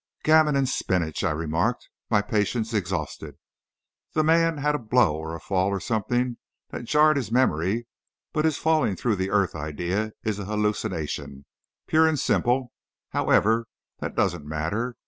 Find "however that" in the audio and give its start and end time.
13.09-14.15